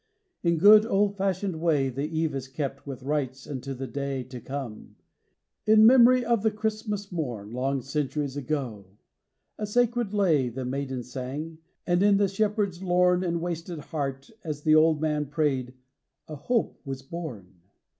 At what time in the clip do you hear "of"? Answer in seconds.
6.25-6.41